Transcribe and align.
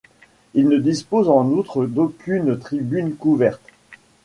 Il 0.55 0.67
ne 0.67 0.79
dispose 0.79 1.29
en 1.29 1.45
outre 1.51 1.85
d'aucune 1.85 2.57
tribune 2.57 3.15
couverte. 3.15 3.61